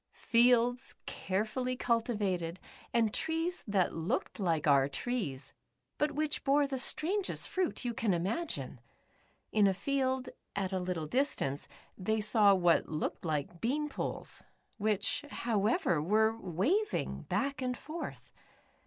Fields 0.15 0.95
carefully 1.05 1.77
culti 1.77 2.17
vated, 2.17 2.59
and 2.91 3.13
trees 3.13 3.63
that 3.67 3.93
looked 3.93 4.39
like 4.39 4.65
our 4.65 4.89
trees, 4.89 5.53
but 5.99 6.13
which 6.13 6.43
bore 6.43 6.65
the 6.65 6.79
strangest 6.79 7.47
fruit 7.47 7.85
you 7.85 7.93
can 7.93 8.11
imagine. 8.11 8.81
In 9.51 9.67
a 9.67 9.75
field, 9.75 10.29
at 10.55 10.73
a 10.73 10.79
little 10.79 11.05
distance, 11.05 11.67
they 11.99 12.19
saw 12.19 12.55
what 12.55 12.89
looked 12.89 13.25
like 13.25 13.61
bean 13.61 13.89
poles, 13.89 14.41
which, 14.79 15.23
however, 15.29 16.01
were 16.01 16.35
waving 16.35 17.21
back 17.29 17.61
and 17.61 17.77
forth. 17.77 18.31